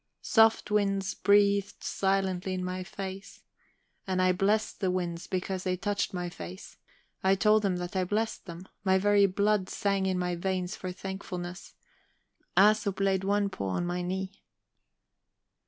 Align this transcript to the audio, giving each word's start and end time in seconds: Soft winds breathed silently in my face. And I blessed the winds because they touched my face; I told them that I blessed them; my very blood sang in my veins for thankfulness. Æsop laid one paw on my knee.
Soft 0.23 0.71
winds 0.71 1.13
breathed 1.13 1.83
silently 1.83 2.55
in 2.55 2.65
my 2.65 2.83
face. 2.83 3.43
And 4.07 4.19
I 4.19 4.31
blessed 4.31 4.79
the 4.79 4.89
winds 4.89 5.27
because 5.27 5.63
they 5.63 5.77
touched 5.77 6.11
my 6.11 6.27
face; 6.27 6.77
I 7.23 7.35
told 7.35 7.61
them 7.61 7.75
that 7.75 7.95
I 7.95 8.03
blessed 8.03 8.47
them; 8.47 8.67
my 8.83 8.97
very 8.97 9.27
blood 9.27 9.69
sang 9.69 10.07
in 10.07 10.17
my 10.17 10.35
veins 10.35 10.75
for 10.75 10.91
thankfulness. 10.91 11.75
Æsop 12.57 12.99
laid 12.99 13.23
one 13.23 13.51
paw 13.51 13.67
on 13.67 13.85
my 13.85 14.01
knee. 14.01 14.41